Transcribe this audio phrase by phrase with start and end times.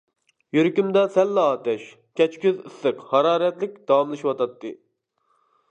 [0.57, 1.83] يۈرىكىمدە سەنلا ئاتەش،
[2.21, 4.75] كەچكۈز ئىسسىق ھارارەتلىك داۋاملىشىۋاتاتتى.